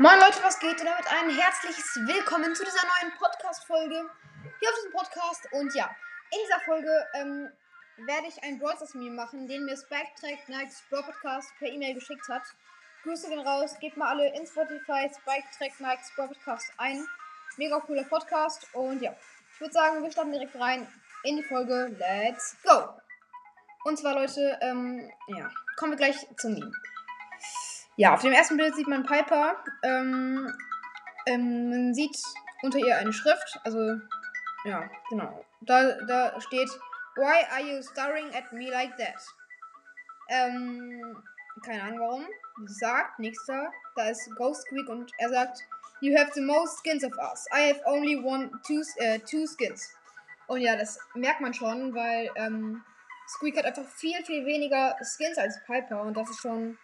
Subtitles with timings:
[0.00, 0.80] Moin Leute, was geht?
[0.80, 3.96] Und damit ein herzliches Willkommen zu dieser neuen Podcast-Folge
[4.58, 5.46] hier auf diesem Podcast.
[5.52, 5.94] Und ja,
[6.30, 7.50] in dieser Folge ähm,
[8.06, 10.08] werde ich ein Brawl Stars Meme machen, den mir Spike
[10.46, 12.44] Nikes Brawl Podcast per E-Mail geschickt hat.
[13.02, 17.06] Grüße gehen raus, gebt mal alle in Spotify Spike Nikes Brawl Podcast ein.
[17.58, 18.68] Mega cooler Podcast.
[18.72, 19.14] Und ja,
[19.52, 20.90] ich würde sagen, wir starten direkt rein
[21.24, 21.94] in die Folge.
[21.98, 22.88] Let's go!
[23.84, 26.72] Und zwar, Leute, ähm, ja, kommen wir gleich zum Meme.
[28.00, 29.62] Ja, auf dem ersten Bild sieht man Piper.
[29.82, 30.50] Ähm,
[31.26, 32.16] ähm, man sieht
[32.62, 33.60] unter ihr eine Schrift.
[33.62, 34.00] Also,
[34.64, 35.44] ja, genau.
[35.60, 36.70] Da, da steht,
[37.16, 39.22] Why are you staring at me like that?
[40.30, 41.22] Ähm,
[41.62, 42.26] keine Ahnung warum.
[42.64, 45.58] Sagt, nächster, da ist Ghost Squeak und er sagt,
[46.00, 47.44] You have the most skins of us.
[47.52, 49.94] I have only one, two, äh, two skins.
[50.46, 52.82] Und ja, das merkt man schon, weil ähm,
[53.28, 56.78] Squeak hat einfach viel, viel weniger Skins als Piper und das ist schon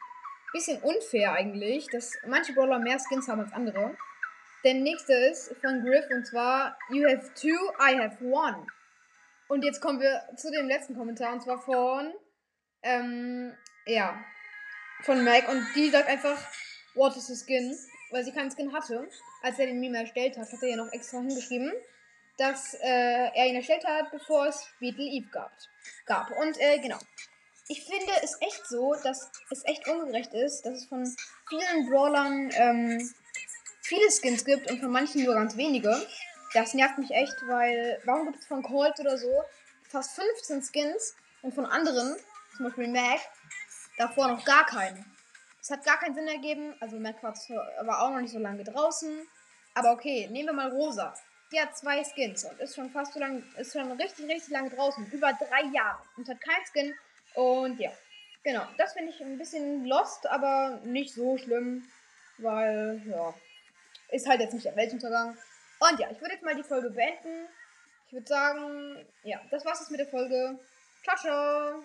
[0.57, 3.97] bisschen unfair eigentlich, dass manche Brawler mehr Skins haben als andere.
[4.65, 8.67] Der nächste ist von Griff und zwar You have two, I have one.
[9.49, 12.13] Und jetzt kommen wir zu dem letzten Kommentar und zwar von
[12.83, 13.55] ähm,
[13.87, 14.25] ja,
[15.03, 16.39] von Mac und die sagt einfach
[16.95, 17.77] What is a skin?
[18.11, 19.07] Weil sie keinen Skin hatte.
[19.43, 21.73] Als er den Meme erstellt hat, hat er ja noch extra hingeschrieben,
[22.39, 25.53] dass äh, er ihn erstellt hat, bevor es Beetle Eve gab.
[26.07, 26.31] gab.
[26.31, 26.99] Und äh, genau
[27.69, 31.05] ich finde es echt so, dass es echt ungerecht ist, dass es von
[31.49, 33.15] vielen Brawlern ähm,
[33.83, 35.95] viele Skins gibt und von manchen nur ganz wenige.
[36.55, 39.45] Das nervt mich echt, weil warum gibt es von Colt oder so
[39.89, 42.17] fast 15 Skins und von anderen,
[42.57, 43.21] zum Beispiel Mac,
[43.99, 45.05] davor noch gar keinen.
[45.59, 46.75] Das hat gar keinen Sinn ergeben.
[46.81, 49.27] Also Mac war, war auch noch nicht so lange draußen.
[49.75, 51.15] Aber okay, nehmen wir mal Rosa.
[51.53, 54.71] Die hat zwei Skins und ist schon fast so lange, ist schon richtig, richtig lange
[54.71, 55.07] draußen.
[55.11, 56.03] Über drei Jahre.
[56.17, 56.95] Und hat keinen Skin
[57.37, 57.93] und ja,
[58.43, 58.67] genau.
[58.79, 61.85] Das finde ich ein bisschen lost, aber nicht so schlimm,
[62.39, 63.35] weil, ja,
[64.11, 65.37] ist halt jetzt nicht der Weltuntergang.
[65.79, 67.49] Und ja, ich würde jetzt mal die Folge beenden.
[68.07, 70.59] Ich würde sagen, ja, das war's jetzt mit der Folge.
[71.05, 71.85] Ciao, ciao.